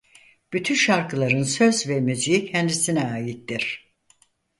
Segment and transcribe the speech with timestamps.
[0.53, 3.93] Bütün şarkıların söz ve müziği kendisine aittir.